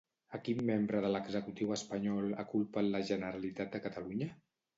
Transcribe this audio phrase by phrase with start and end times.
[0.35, 4.33] A quin membre de l'executiu espanyol ha culpat la Generalitat de Catalunya?